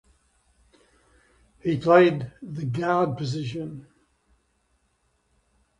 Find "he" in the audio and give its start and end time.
1.59-1.77